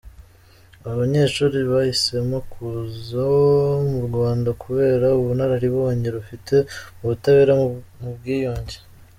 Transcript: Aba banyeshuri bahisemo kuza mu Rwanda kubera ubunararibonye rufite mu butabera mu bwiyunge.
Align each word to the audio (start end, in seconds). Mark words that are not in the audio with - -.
Aba 0.83 0.93
banyeshuri 1.01 1.57
bahisemo 1.71 2.37
kuza 2.51 3.23
mu 3.91 3.99
Rwanda 4.07 4.49
kubera 4.61 5.07
ubunararibonye 5.19 6.07
rufite 6.15 6.55
mu 6.97 7.05
butabera 7.11 7.53
mu 8.01 8.09
bwiyunge. 8.15 8.77